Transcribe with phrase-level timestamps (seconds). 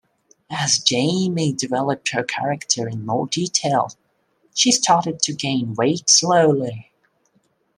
[0.49, 3.89] As Jaime developed her character in more detail,
[4.55, 6.89] she started to gain weight slowly.